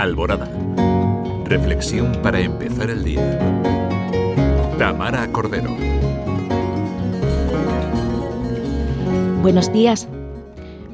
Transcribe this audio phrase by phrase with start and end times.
[0.00, 0.48] Alborada.
[1.44, 3.38] Reflexión para empezar el día.
[4.78, 5.76] Tamara Cordero.
[9.42, 10.08] Buenos días.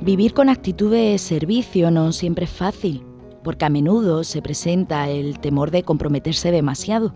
[0.00, 3.04] Vivir con actitud de servicio no siempre es fácil,
[3.42, 7.12] porque a menudo se presenta el temor de comprometerse demasiado.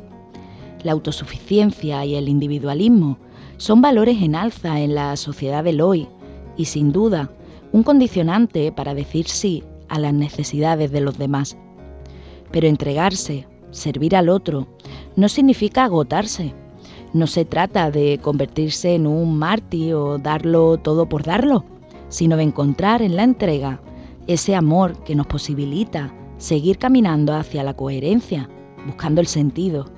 [0.83, 3.19] La autosuficiencia y el individualismo
[3.57, 6.07] son valores en alza en la sociedad del hoy
[6.55, 7.31] y sin duda
[7.73, 11.57] un condicionante para decir sí a las necesidades de los demás.
[12.51, 14.67] Pero entregarse, servir al otro,
[15.17, 16.55] no significa agotarse.
[17.13, 21.65] No se trata de convertirse en un mártir o darlo todo por darlo
[22.09, 23.81] sino de encontrar en la entrega
[24.27, 28.49] ese amor que nos posibilita seguir caminando hacia la coherencia,
[28.87, 29.91] buscando el sentido,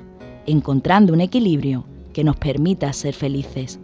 [0.46, 3.78] encontrando un equilibrio que nos permita ser felices.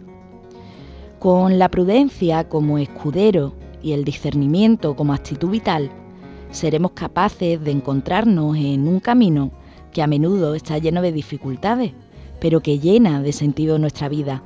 [1.19, 5.91] Con la prudencia como escudero y el discernimiento como actitud vital,
[6.57, 9.51] seremos capaces de encontrarnos en un camino
[9.93, 11.93] que a menudo está lleno de dificultades,
[12.39, 14.43] pero que llena de sentido nuestra vida.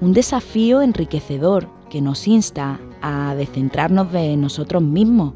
[0.00, 5.34] Un desafío enriquecedor que nos insta a descentrarnos de nosotros mismos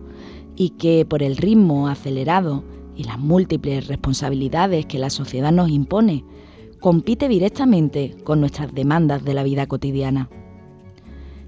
[0.56, 2.64] y que por el ritmo acelerado
[2.96, 6.24] y las múltiples responsabilidades que la sociedad nos impone,
[6.80, 10.28] compite directamente con nuestras demandas de la vida cotidiana.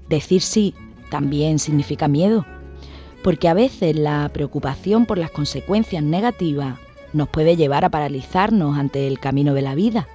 [0.07, 0.73] Decir sí
[1.09, 2.45] también significa miedo,
[3.23, 6.79] porque a veces la preocupación por las consecuencias negativas
[7.13, 10.07] nos puede llevar a paralizarnos ante el camino de la vida.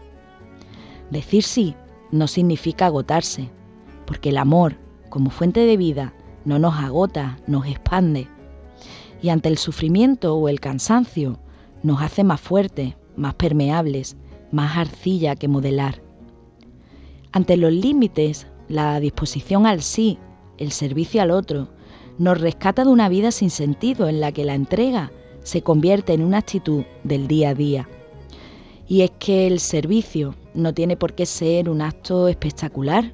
[1.11, 1.75] Decir sí
[2.11, 3.51] no significa agotarse,
[4.07, 4.77] porque el amor
[5.09, 8.29] como fuente de vida no nos agota, nos expande.
[9.23, 11.39] Y ante el sufrimiento o el cansancio
[11.83, 14.17] nos hace más fuertes, más permeables,
[14.51, 16.03] más arcilla que modelar.
[17.33, 20.19] Ante los límites, la disposición al sí,
[20.59, 21.69] el servicio al otro,
[22.19, 26.23] nos rescata de una vida sin sentido en la que la entrega se convierte en
[26.23, 27.89] una actitud del día a día.
[28.89, 33.13] Y es que el servicio no tiene por qué ser un acto espectacular,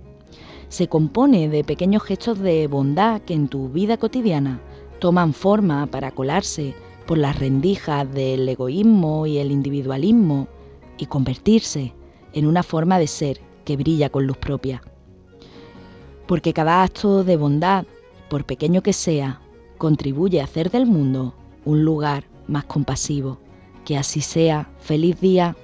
[0.68, 4.60] se compone de pequeños gestos de bondad que en tu vida cotidiana
[5.00, 6.74] toman forma para colarse
[7.06, 10.48] por las rendijas del egoísmo y el individualismo
[10.96, 11.92] y convertirse
[12.32, 14.82] en una forma de ser que brilla con luz propia.
[16.26, 17.84] Porque cada acto de bondad,
[18.32, 19.42] por pequeño que sea,
[19.76, 21.34] contribuye a hacer del mundo
[21.66, 23.38] un lugar más compasivo.
[23.84, 24.70] Que así sea.
[24.80, 25.54] Feliz día.